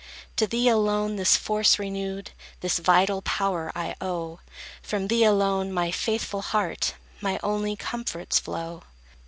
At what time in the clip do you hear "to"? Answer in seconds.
0.37-0.47